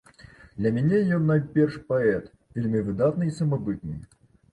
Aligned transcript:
Для 0.59 0.69
мяне 0.77 1.01
ён 1.17 1.27
найперш 1.31 1.75
паэт, 1.93 2.31
вельмі 2.55 2.81
выдатны 2.87 3.29
і 3.29 3.35
самабытны. 3.41 3.95